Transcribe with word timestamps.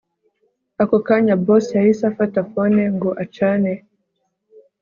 ako 0.81 0.97
kanya 1.07 1.35
boss 1.45 1.65
yahise 1.77 2.03
afata 2.11 2.39
phone 2.51 2.81
ngo 2.95 3.09
acane 3.23 3.73